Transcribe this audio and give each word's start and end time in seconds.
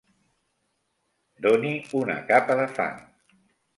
Doni 1.47 1.73
una 2.03 2.17
capa 2.33 2.57
de 2.61 2.67
fang. 2.79 2.99